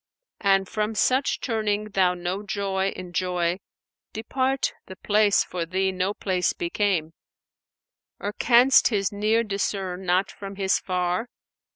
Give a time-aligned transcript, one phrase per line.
[0.39, 4.73] An from such turning thou no joy enjoy * Depart!
[4.87, 7.13] the place for thee no place became.
[8.19, 11.27] Or canst His near discern not from His far?